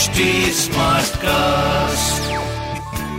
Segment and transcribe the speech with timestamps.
[0.00, 0.20] HD
[0.56, 2.20] Smartcast.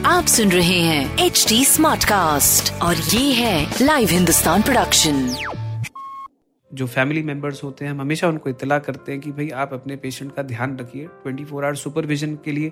[0.06, 5.36] आप सुन रहे हैं एच डी स्मार्ट कास्ट और ये है लाइव हिंदुस्तान प्रोडक्शन
[6.74, 9.96] जो फैमिली मेंबर्स होते हैं हम हमेशा उनको इतला करते हैं कि भाई आप अपने
[9.96, 12.72] पेशेंट का ध्यान रखिए। 24 फोर आवर सुपरविजन के लिए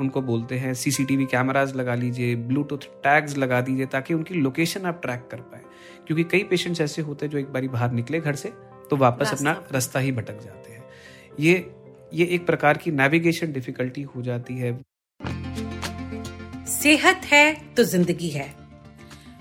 [0.00, 5.00] उनको बोलते हैं सीसीटीवी कैमराज लगा लीजिए ब्लूटूथ टैग्स लगा दीजिए ताकि उनकी लोकेशन आप
[5.02, 5.62] ट्रैक कर पाए।
[6.06, 8.52] क्योंकि कई पेशेंट्स ऐसे होते हैं जो एक बारी बाहर निकले घर से
[8.90, 10.84] तो वापस अपना रास्ता ही भटक जाते हैं।
[11.40, 11.70] ये
[12.12, 14.72] ये एक प्रकार की नेविगेशन डिफिकल्टी हो जाती है।
[16.72, 18.54] सेहत है तो ज़िंदगी है।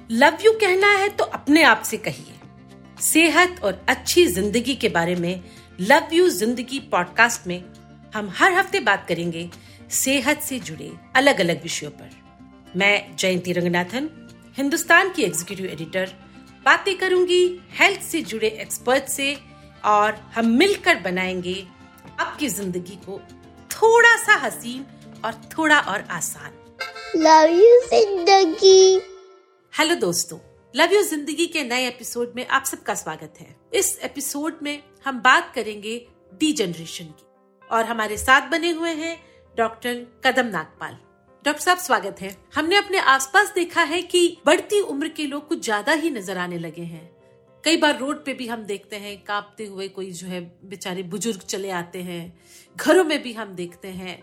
[0.10, 2.34] लव यू कहना है तो अपने आप से कहिए।
[3.02, 5.42] सेहत और अच्छी ज़िंदगी के बारे में
[5.82, 7.64] लव यू ज़िंदगी पॉडकास्ट में
[8.16, 9.50] हम हर हफ़्ते बात करेंगे
[9.94, 12.10] सेहत से जुड़े अलग अलग विषयों पर।
[12.76, 14.10] मैं जयंती रंगनाथन,
[14.58, 16.14] हिंदुस्तान की एग्जीक्यूटिव एडिटर
[16.66, 19.36] बातें करूँगी हेल्थ से जुड़े एक्सपर्ट से,
[19.86, 21.56] और हम मिलकर बनाएँगे
[22.10, 23.20] आपकी ज़िंदगी को
[23.72, 24.86] थोड़ा सा हसीन
[25.26, 26.54] और थोड़ा और आसान।
[27.18, 29.02] लव यू ज़िंदगी।
[29.74, 30.40] हेलो दोस्तों
[30.74, 35.20] लव यू ज़िंदगी के नए एपिसोड में आप सबका स्वागत है। इस एपिसोड में हम
[35.22, 35.98] बात करेंगे
[36.40, 37.26] डी जनरेशन की
[37.70, 39.18] और हमारे साथ बने हुए हैं
[39.58, 40.98] डॉक्टर कदम नागपाल।
[41.46, 45.64] डॉक्टर साहब स्वागत है। हमने अपने आसपास देखा है कि बढ़ती उम्र के लोग कुछ
[45.64, 47.10] ज़्यादा ही नज़र आने लगे हैं।
[47.68, 51.40] कई बार रोड पे भी हम देखते हैं, कांपते हुए कोई जो है बेचारे बुज़ुर्ग
[51.44, 52.34] चले आते हैं,
[52.76, 54.18] घरों में भी हम देखते हैं।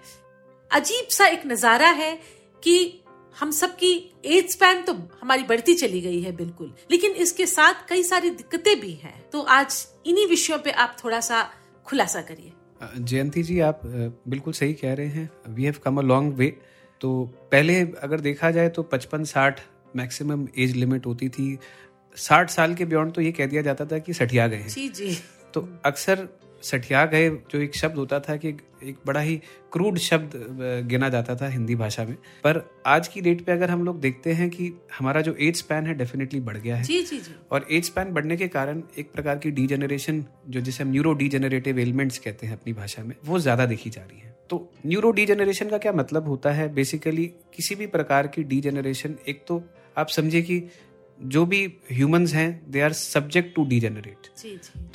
[0.71, 2.15] अजीब सा एक नज़ारा है
[2.63, 3.03] कि
[3.37, 3.93] हम सबकी
[4.27, 8.81] एज स्पैन तो हमारी बढ़ती चली गई है बिल्कुल, लेकिन इसके साथ कई सारी दिक्कतें
[8.81, 11.43] भी हैं। तो आज इन्हीं विषयों पे आप थोड़ा सा
[11.87, 12.53] खुलासा करिए।
[12.99, 16.51] जयंती जी, आप बिल्कुल सही कह रहे हैं। We have come a long way
[17.01, 17.15] तो
[17.53, 19.61] पहले अगर देखा जाए तो पचपन साठ
[19.97, 21.59] मैक्सिमम एज लिमिट होती थी।
[22.17, 25.17] साठ साल के बियॉन्ड तो ये कह दिया जाता था कि सठिया गए जी जी।
[25.55, 26.29] तो अक्सर
[26.63, 28.49] सठिया गए जो एक शब्द होता था कि
[28.85, 29.37] एक बड़ा ही
[29.73, 30.31] क्रूड शब्द
[30.89, 34.33] गिना जाता था हिंदी भाषा में। पर आज की डेट पे अगर हम लोग देखते
[34.33, 37.67] हैं कि हमारा जो एज स्पैन है डेफिनेटली बढ़ गया है। जी जी जी। और
[37.71, 42.19] एज स्पैन बढ़ने के कारण एक प्रकार की डीजेनरेशन जो जिसे हम न्यूरो डीजेनरेटिव एलिमेंट्स
[42.19, 45.79] कहते हैं अपनी भाषा में वो ज़्यादा देखी जा रही है। तो न्यूरो डीजेनरेशन का
[45.79, 46.73] क्या मतलब होता है?
[46.75, 49.63] बेसिकली किसी भी प्रकार की डीजेनरेशन एक तो
[49.97, 50.63] आप समझिए कि
[51.21, 54.27] जो भी ह्यूमंस हैं they are subject to degenerate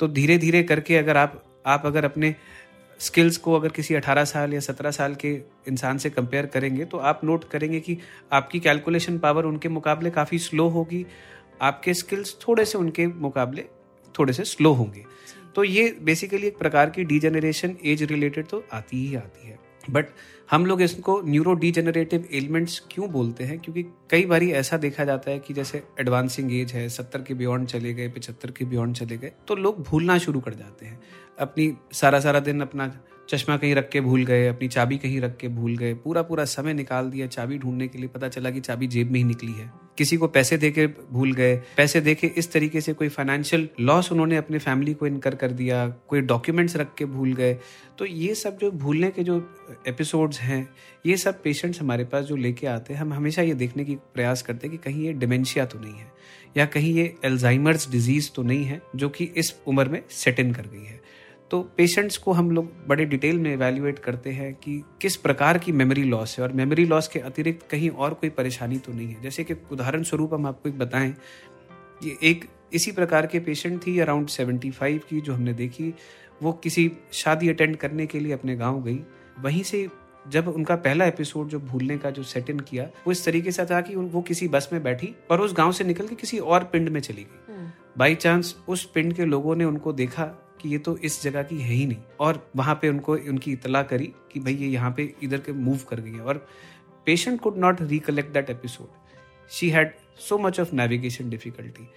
[0.00, 2.34] तो धीरे धीरे करके अगर आप आप अगर अपने
[3.00, 5.32] स्किल्स को अगर किसी 18 साल या 17 साल के
[5.68, 7.98] इंसान से कंपेयर करेंगे तो आप नोट करेंगे कि
[8.32, 11.06] आपकी कैलकुलेशन पावर उनके मुकाबले काफ़ी स्लो होगी
[11.60, 13.64] आपके स्किल्स थोड़े से उनके मुकाबले
[14.18, 15.04] थोड़े से स्लो होंगे.
[15.54, 19.69] तो ये बेसिकली एक प्रकार की डीजेनरेशन एज रिलेटेड तो आती ही आती है.
[19.90, 20.06] बट
[20.50, 23.58] हम लोग इसको न्यूरो डिजेनरेटिव एलिमेंट्स क्यों बोलते हैं?
[23.58, 27.68] क्योंकि कई बार ऐसा देखा जाता है कि जैसे एडवांसिंग एज है, सत्तर के बियॉन्ड
[27.68, 31.00] चले गए, पचहत्तर के बियॉन्ड चले गए तो लोग भूलना शुरू कर जाते हैं।
[31.38, 32.88] अपनी सारा सारा दिन अपना
[33.30, 36.44] चश्मा कहीं रख के भूल गए, अपनी चाबी कहीं रख के भूल गए पूरा पूरा
[36.44, 39.52] समय निकाल दिया चाबी ढूँढने के लिए, पता चला कि चाबी जेब में ही निकली
[39.52, 43.08] है। किसी को पैसे दे के भूल गए, पैसे दे के इस तरीके से कोई
[43.08, 47.56] फाइनेंशियल लॉस उन्होंने अपने फैमिली को इनकर कर दिया, कोई डॉक्यूमेंट्स रख के भूल गए।
[47.98, 49.36] तो ये सब जो भूलने के जो
[49.88, 50.68] एपिसोड्स हैं,
[51.06, 54.42] ये सब पेशेंट्स हमारे पास जो लेके आते हैं, हम हमेशा ये देखने की प्रयास
[54.42, 56.12] करते हैं कि कहीं ये डिमेंशिया तो नहीं है,
[56.56, 60.52] या कहीं ये एल्जाइमर्स डिज़ीज़ तो नहीं है, जो कि इस उम्र में सेट इन
[60.52, 60.99] कर गई है।
[61.50, 65.72] तो पेशेंट्स को हम लोग बड़े डिटेल में एवेल्युएट करते हैं कि किस प्रकार की
[65.72, 69.22] मेमोरी लॉस है और मेमोरी लॉस के अतिरिक्त कहीं और कोई परेशानी तो नहीं है।
[69.22, 71.14] जैसे कि उदाहरण स्वरूप हम आपको एक बताएँ
[72.02, 75.94] कि एक इसी प्रकार के पेशेंट थी अराउंड 75 की जो हमने देखी
[76.42, 79.00] वो किसी शादी अटेंड करने के लिए अपने गाँव गई।
[79.40, 79.88] वहीं से
[80.28, 83.64] जब उनका पहला एपिसोड जो भूलने का जो सेट इन किया वो इस तरीके से
[83.64, 86.64] था कि वो किसी बस में बैठी और उस गाँव से निकल के किसी और
[86.64, 90.78] पिंड में चली गई। बाई चांस उस पिंड के लोगों ने उनको देखा कि ये
[90.78, 94.40] तो इस जगह की है ही नहीं। और वहाँ पे उनको, उनकी इतला करी कि
[94.40, 96.46] भाई ये यहाँ पे इधर के मूव कर गई है। और
[97.06, 98.88] patient could not recollect that episode
[99.50, 101.88] she had so much of navigation difficulty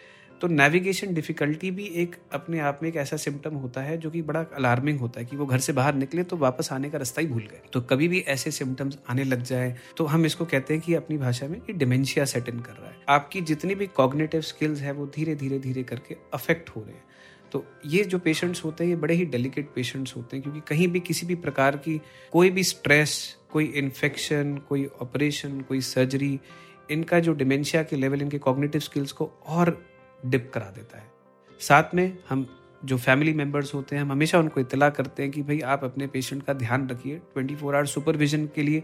[0.42, 4.22] तो नेविगेशन डिफिकल्टी भी एक अपने आप में एक ऐसा सिम्टम होता है जो कि
[4.22, 7.22] बड़ा अलार्मिंग होता है कि वो घर से बाहर निकले तो वापस आने का रास्ता
[7.22, 10.74] ही भूल गए। तो कभी भी ऐसे सिम्टम्स आने लग जाए तो हम इसको कहते
[10.74, 13.88] हैं कि अपनी भाषा में कि डिमेंशिया सेट इन कर रहा है। आपकी जितनी भी
[13.88, 17.04] कॉग्नेटिव स्किल्स है वो धीरे धीरे धीरे करके अफेक्ट हो रहे हैं।
[17.54, 20.88] तो ये जो पेशेंट्स होते हैं, ये बड़े ही डेलिकेट पेशेंट्स होते हैं, क्योंकि कहीं
[20.88, 22.02] भी किसी भी प्रकार की
[22.32, 26.40] कोई भी स्ट्रेस कोई इन्फेक्शन कोई ऑपरेशन कोई सर्जरी
[26.92, 29.86] इनका जो डिमेंशिया के लेवल इनके कॉग्निटिव स्किल्स को और
[30.26, 31.12] डिप करा देता है।
[31.60, 32.46] साथ में हम
[32.86, 36.08] जो फैमिली मेंबर्स होते हैं, हम हमेशा उनको इतला करते हैं कि भाई आप अपने
[36.08, 38.84] पेशेंट का ध्यान रखिए 24 फोर आवर सुपरविजन के लिए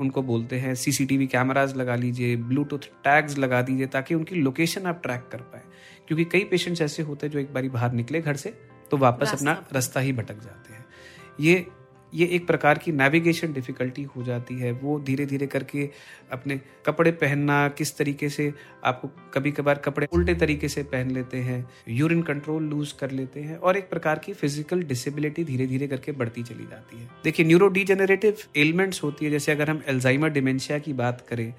[0.00, 5.02] उनको बोलते हैं सीसीटीवी कैमराज लगा लीजिए ब्लूटूथ टैग्स लगा दीजिए ताकि उनकी लोकेशन आप
[5.02, 5.62] ट्रैक कर पाए।
[6.08, 8.54] क्योंकि कई पेशेंट्स ऐसे होते हैं जो एक बारी बाहर निकले घर से
[8.90, 10.84] तो वापस अपना रास्ता ही भटक जाते हैं।
[11.40, 11.66] ये
[12.12, 15.88] ये एक प्रकार की नेविगेशन डिफिकल्टी हो जाती है। वो धीरे धीरे करके
[16.32, 18.52] अपने कपड़े पहनना, किस तरीके से
[18.84, 23.40] आपको कभी कभार कपड़े उल्टे तरीके से पहन लेते हैं यूरिन कंट्रोल लूज कर लेते
[23.40, 27.46] हैं और एक प्रकार की फ़िज़िकल डिसेबिलिटी धीरे धीरे करके बढ़ती चली जाती है। देखिए
[27.46, 31.52] न्यूरो डिजेनरेटिव एलिमेंट्स होती है। जैसे अगर हम एल्जाइमर डिमेंशिया की बात करें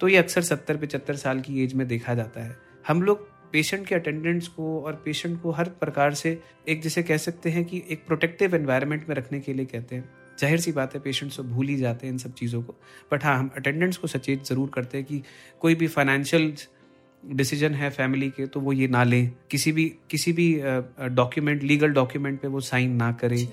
[0.00, 3.86] तो ये अक्सर सत्तर, पचहत्तर साल की एज में देखा जाता है। हम लोग पेशेंट
[3.86, 6.38] के अटेंडेंट्स को और पेशेंट को हर प्रकार से
[6.68, 10.08] एक जैसे कह सकते हैं कि एक प्रोटेक्टिव एनवायरनमेंट में रखने के लिए कहते हैं।
[10.40, 12.74] ज़ाहिर सी बात है पेशेंट्स तो भूल ही जाते हैं इन सब चीज़ों को।
[13.12, 15.22] बट हाँ हम अटेंडेंट्स को सचेत ज़रूर करते हैं कि
[15.60, 16.52] कोई भी फाइनेंशियल
[17.22, 20.46] डिसीज़न है फैमिली के तो वो ये ना लें। किसी भी किसी भी
[21.10, 23.46] डॉक्यूमेंट लीगल डॉक्यूमेंट पे वो साइन ना करें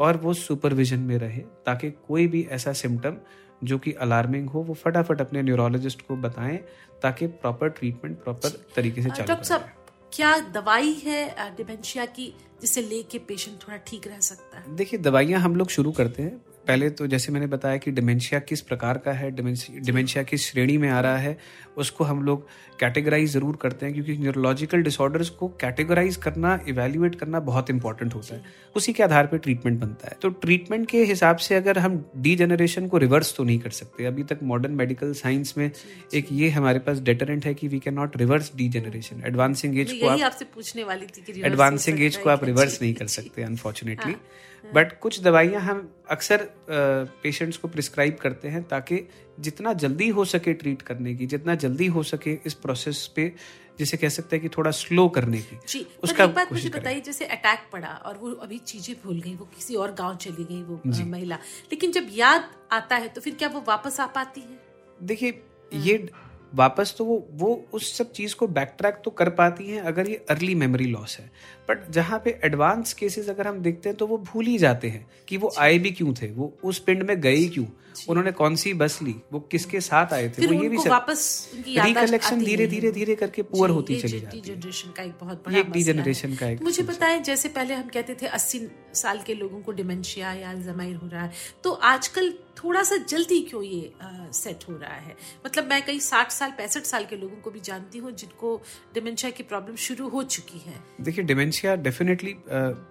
[0.00, 3.16] और वो सुपरविजन में रहे ताकि कोई भी ऐसा सिम्टम
[3.64, 6.58] जो कि अलार्मिंग हो वो फटाफट अपने न्यूरोलॉजिस्ट को बताएँ
[7.02, 9.68] ताकि प्रॉपर ट्रीटमेंट प्रॉपर तरीके से चालू डॉक्टर साहब
[10.12, 14.76] क्या दवाई है डिमेंशिया की जिसे लेके पेशेंट थोड़ा ठीक रह सकता है?
[14.76, 18.60] देखिए दवाइयाँ हम लोग शुरू करते हैं पहले तो जैसे मैंने बताया कि डिमेंशिया किस
[18.60, 21.36] प्रकार का है डिमेंशिया किस श्रेणी में आ रहा है
[21.76, 22.46] उसको हम लोग
[22.80, 28.34] कैटेगराइज ज़रूर करते हैं क्योंकि न्यूरोलॉजिकल डिसऑर्डर्स को कैटेगराइज करना इवेल्युएट करना बहुत इंपॉर्टेंट होता
[28.34, 28.42] है।
[28.76, 32.34] उसी के आधार पर ट्रीटमेंट बनता है। तो ट्रीटमेंट के हिसाब से अगर हम डी
[32.36, 35.70] जनरेशन को रिवर्स तो नहीं कर सकते। अभी तक मॉडर्न मेडिकल साइंस में
[36.14, 40.08] एक ये हमारे पास डेटरेंट है कि we can not reverse degeneration advancing age को
[40.08, 42.94] आपसे पूछने वाली थी एडवांसिंग एज को आप रिवर्स नहीं?
[42.94, 44.14] कर सकते अनफॉर्चुनेटली
[44.64, 46.48] बट हाँ। कुछ दवाइयाँ हम अक्सर
[47.22, 49.06] पेशेंट्स को प्रिस्क्राइब करते हैं ताकि
[49.40, 53.32] जितना जल्दी हो सके ट्रीट करने की जितना जल्दी हो सके इस प्रोसेस पे
[53.78, 57.00] जिसे कह सकते हैं कि थोड़ा स्लो करने की। जी उसका एक बात मुझे बताइए
[57.00, 60.62] जैसे अटैक पड़ा और वो अभी चीज़ें भूल गई वो किसी और गाँव चली गई
[60.62, 61.36] वो महिला।
[61.70, 64.58] लेकिन जब याद आता है तो फिर क्या वो वापस आ पाती है?
[65.00, 66.08] देखिए ये
[66.54, 70.08] वापस तो वो वो उस सब चीज़ को बैक ट्रैक तो कर पाती हैं अगर
[70.08, 71.30] ये अर्ली मेमोरी लॉस है।
[71.68, 75.10] बट जहाँ पे एडवांस केसेस अगर हम देखते हैं तो वो भूल ही जाते हैं
[75.28, 77.66] कि वो आए भी क्यों थे वो उस पिंड में गए क्यों
[78.08, 82.44] उन्होंने कौन सी बस ली वो किसके साथ आए थे वो ये भी वापस रिकलेक्शन
[82.44, 84.60] धीरे धीरे धीरे करके पुअर होती चली जाती है।
[84.92, 88.26] का एक बहुत बड़ा एक जनरेशन का एक मुझे बताएँ जैसे पहले हम कहते थे
[88.26, 91.32] अस्सी साल के लोगों को डिमेंशिया या अल्जाइमर हो रहा है
[91.64, 92.34] तो आजकल
[92.64, 95.16] थोड़ा सा जल्दी क्यों ये आ, सेट हो रहा है?
[95.46, 98.62] मतलब मैं कई साठ साल पैंसठ साल के लोगों को भी जानती हूँ जिनको
[98.94, 102.36] डिमेंशिया की प्रॉब्लम शुरू हो चुकी है। देखिए डिमेंशिया डेफिनेटली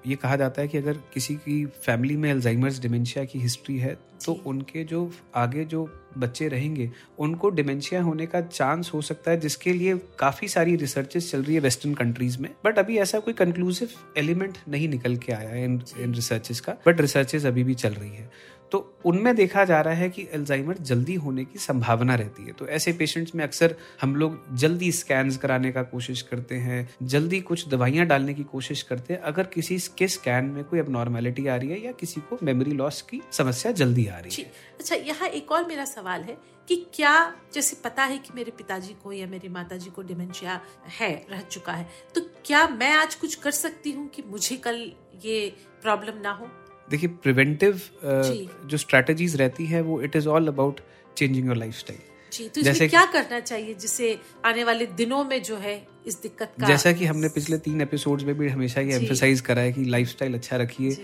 [0.08, 3.98] ये कहा जाता है कि अगर किसी की फैमिली में अल्जाइमर्स डिमेंशिया की हिस्ट्री है
[4.26, 9.40] तो उनके जो आगे जो बच्चे रहेंगे उनको डिमेंशिया होने का चांस हो सकता है
[9.40, 13.34] जिसके लिए काफ़ी सारी रिसर्चेस चल रही है वेस्टर्न कंट्रीज़ में। बट अभी ऐसा कोई
[13.34, 17.74] कंक्लूसिव एलिमेंट नहीं निकल के आया है इन इन रिसर्चेस का बट रिसर्चेस अभी भी
[17.74, 18.32] चल रही है।
[18.72, 22.68] तो उनमें देखा जा रहा है कि एल्जाइमर जल्दी होने की संभावना रहती है। तो
[22.68, 27.68] ऐसे पेशेंट्स में अक्सर हम लोग जल्दी स्कैन कराने का कोशिश करते हैं, जल्दी कुछ
[27.70, 31.70] दवाइयाँ डालने की कोशिश करते हैं। अगर किसी के स्कैन में कोई अब आ रही
[31.70, 35.52] है या किसी को मेमोरी लॉस की समस्या जल्दी आ रही है। अच्छा यहाँ एक
[35.52, 36.38] और मेरा सवाल है
[36.68, 37.16] कि क्या
[37.54, 40.60] जैसे पता है कि मेरे पिताजी को या मेरी माताजी को डिमेंशिया
[41.00, 44.92] है, रह चुका है तो क्या मैं आज कुछ कर सकती हूँ कि मुझे कल
[45.26, 46.50] ये प्रॉब्लम ना हो?
[46.90, 50.80] देखिए प्रिवेंटिव uh, जो। स्ट्रेटजीज रहती है वो it is all about
[51.18, 52.00] changing your lifestyle
[52.32, 55.76] जी तो जैसे क्या करना चाहिए जिससे आने वाले दिनों में जो है
[56.08, 59.62] इस दिक्कत का जैसा कि हमने पिछले तीन एपिसोड्स में भी हमेशा ये एम्फेसाइज करा
[59.62, 60.98] है कि लाइफस्टाइल अच्छा रखिए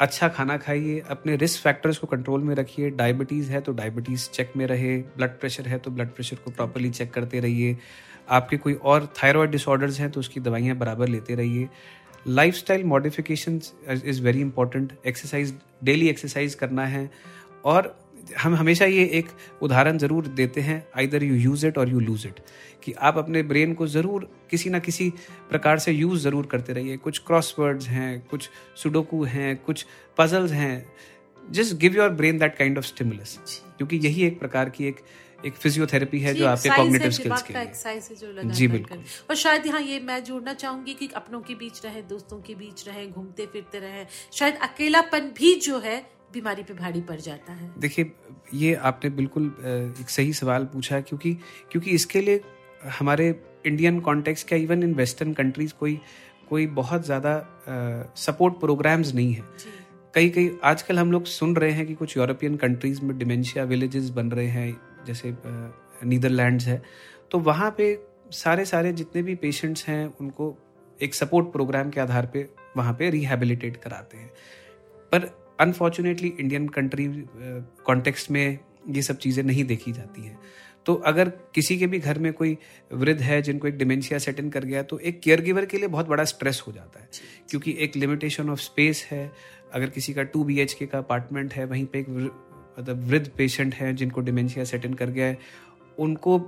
[0.00, 4.52] अच्छा खाना खाइए अपने रिस्क फैक्टर्स को कंट्रोल में रखिए। डायबिटीज़ है तो डायबिटीज़ चेक
[4.56, 7.76] में रहे ब्लड प्रेशर है तो ब्लड प्रेशर को प्रॉपरली चेक करते रहिए।
[8.30, 11.68] आपके कोई और थायराइड डिसऑर्डर्स हैं तो उसकी दवाइयाँ बराबर लेते रहिए।
[12.54, 13.60] Lifestyle modification
[14.04, 17.10] is very important exercise daily exercise करना है।
[17.64, 17.96] और
[18.38, 19.28] हम हमेशा ये एक
[19.62, 22.40] उदाहरण ज़रूर देते हैं either you use it or you lose it
[22.82, 25.08] कि आप अपने ब्रेन को ज़रूर किसी ना किसी
[25.50, 28.48] प्रकार से यूज़ ज़रूर करते रहिए। कुछ क्रॉसवर्ड्स हैं कुछ
[28.82, 29.84] सुडोकू हैं कुछ
[30.18, 30.84] पजल्स हैं।
[31.42, 33.38] Just give your brain that kind of stimulus
[33.78, 35.00] क्योंकि यही एक प्रकार की एक
[35.44, 39.66] एक फिजियोथेरेपी है जो आपके कॉग्निटिव स्किल्स के एक्सरसाइज है जो जी बिल्कुल। और शायद
[39.66, 43.46] यहाँ ये मैं जोड़ना चाहूँगी कि अपनों के बीच रहे दोस्तों के बीच रहे घूमते
[43.46, 45.98] फिरते रहे। शायद अकेलापन भी जो है
[46.32, 48.12] बीमारी पे भारी पड़ जाता है। देखिए
[48.54, 49.46] ये आपने बिल्कुल
[50.00, 51.32] एक सही सवाल पूछा क्योंकि
[51.70, 52.40] क्योंकि इसके लिए
[52.98, 53.28] हमारे
[53.66, 55.98] इंडियन कॉन्टेक्स्ट का इवन इन वेस्टर्न कंट्रीज़ कोई
[56.48, 57.32] कोई बहुत ज़्यादा
[58.18, 59.42] सपोर्ट प्रोग्राम्स नहीं है।
[60.14, 64.08] कई कई आजकल हम लोग सुन रहे हैं कि कुछ यूरोपियन कंट्रीज़ में डिमेंशिया विलेजेस
[64.10, 64.68] बन रहे हैं
[65.06, 65.34] जैसे
[66.04, 66.82] नीदरलैंड्स है
[67.30, 67.98] तो वहाँ पे
[68.32, 70.56] सारे सारे जितने भी पेशेंट्स हैं, उनको
[70.98, 74.30] एक सपोर्ट प्रोग्राम के आधार पे वहाँ पे रिहेबिलिटेट कराते हैं।
[75.12, 75.30] पर
[75.60, 77.06] अनफॉर्चुनेटली इंडियन कंट्री
[77.86, 80.38] कॉन्टेक्स्ट में ये सब चीज़ें नहीं देखी जाती हैं।
[80.86, 82.56] तो अगर किसी के भी घर में कोई
[82.92, 85.88] वृद्ध है, जिनको एक डिमेंशिया सेट इन कर गया तो एक केयर गिवर के लिए
[85.88, 87.08] बहुत बड़ा स्ट्रेस हो जाता है।
[87.50, 89.30] क्योंकि एक लिमिटेशन ऑफ़ स्पेस है।
[89.74, 92.06] अगर किसी का टू बी का अपार्टमेंट है, वहीं पे एक
[92.80, 95.38] मतलब वृद्ध पेशेंट हैं जिनको डिमेंशिया सेट इन कर गया है
[95.98, 96.40] उनको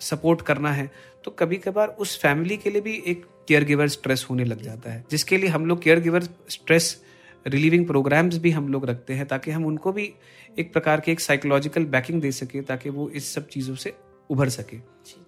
[0.00, 0.90] सपोर्ट करना है
[1.24, 4.92] तो कभी कभार उस फैमिली के लिए भी एक केयर गिवर स्ट्रेस होने लग जाता
[4.92, 7.02] है। जिसके लिए हम लोग care giver stress
[7.46, 10.12] relieving programmes भी हम लोग रखते हैं ताकि हम उनको भी
[10.58, 13.92] एक प्रकार के एक साइकोलॉजिकल बैकिंग दे सके ताकि वो इस सब चीज़ों से
[14.30, 14.76] उभर सके।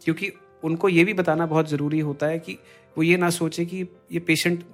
[0.05, 0.33] क्योंकि
[0.65, 2.59] उनको ये भी बताना बहुत ज़रूरी होता है कि
[2.99, 4.65] वो ये ना सोचे कि ये पेशेंट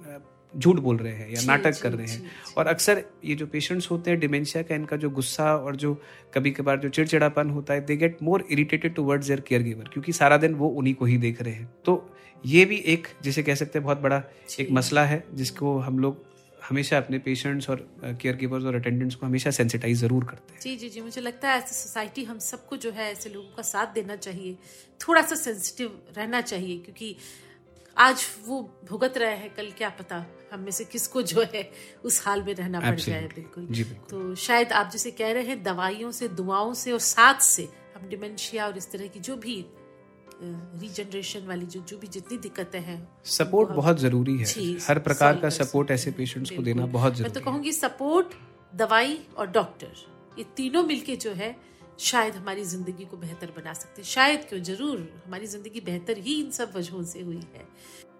[0.53, 4.11] झूठ बोल रहे हैं या नाटक कर रहे हैं। और अक्सर ये जो पेशेंट्स होते
[4.11, 5.93] हैं डिमेंशिया का इनका जो गुस्सा और जो
[6.33, 10.37] कभी कभार जो चिड़चिड़ापन होता है they get more irritated towards their caregiver क्योंकि सारा
[10.37, 13.79] दिन वो उन्हीं को ही देख रहे हैं। तो ये भी एक जिसे कह सकते
[13.79, 14.21] हैं बहुत बड़ा
[14.59, 16.27] एक मसला है जिसको हम लोग
[16.59, 17.87] हमेशा अपने पेशेंट्स और
[18.21, 21.51] केयर गिवर्स और अटेंडेंट्स को हमेशा सेंसिटाइज ज़रूर करते हैं। जी जी जी मुझे लगता
[21.51, 24.57] है ऐसे सोसाइटी हम सबको जो है ऐसे लोगों का साथ देना चाहिए
[24.99, 27.15] थोड़ा सा सेंसिटिव रहना चाहिए क्योंकि
[27.99, 31.63] आज वो भुगत रहे हैं कल क्या पता हम में से किसको जो है
[32.03, 35.63] उस हाल में रहना पड़ जाए बिल्कुल। बिल्कुल। तो शायद आप जैसे कह रहे हैं
[35.63, 39.65] दवाइयों से दुआओं से और साथ से हम डिमेंशिया और इस तरह की जो भी
[40.41, 44.45] रीजनरेशन वाली जो जो भी जितनी दिक्कतें हैं सपोर्ट बहुत ज़रूरी है।
[44.87, 48.33] हर प्रकार का सपोर्ट ऐसे पेशेंट्स को देना बहुत मैं तो ज़रूरी कहूँगी सपोर्ट
[48.75, 50.05] दवाई और डॉक्टर
[50.39, 51.55] ये तीनों मिलके जो है
[51.99, 54.61] शायद हमारी ज़िंदगी को बेहतर बना सकते हैं। शायद क्यों?
[54.63, 57.67] ज़रूर। हमारी ज़िंदगी बेहतर ही इन सब वजहों से हुई है।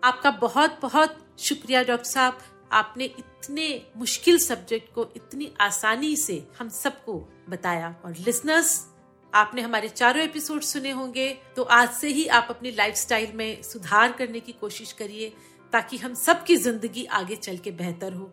[0.04, 2.40] आपका बहुत बहुत शुक्रिया, डॉक्टर साहब।
[2.72, 3.68] आपने इतने
[3.98, 7.14] मुश्किल सब्जेक्ट को इतनी आसानी से हम सबको
[7.50, 8.86] बताया। और लिसनर्स,
[9.34, 14.12] आपने हमारे चारों एपिसोड सुने होंगे। तो आज से ही आप अपनी लाइफस्टाइल में सुधार
[14.12, 15.34] करने की कोशिश करिए,
[15.74, 18.32] ताकि हम सबकी ज़िंदगी आगे चल के बेहतर हो।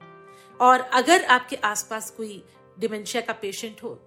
[0.60, 2.42] और अगर आपके आसपास कोई
[2.78, 3.98] डिमेंशिया का पेशेंट हो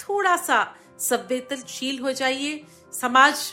[0.00, 2.62] थोड़ा सा संवेदनशील हो जाइए।
[2.92, 3.50] समाज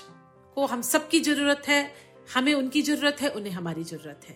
[0.57, 1.93] को हम सबकी ज़रूरत है,
[2.33, 4.35] हमें उनकी ज़रूरत है, उन्हें हमारी ज़रूरत है।